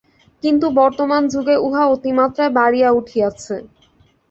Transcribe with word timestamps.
কিন্তু 0.43 0.65
বর্তমান 0.79 1.21
যুগে 1.27 1.55
উহা 1.59 1.83
অতিমাত্রায় 1.87 2.51
বাড়িয়া 2.57 2.89
উঠিয়াছে। 2.99 3.55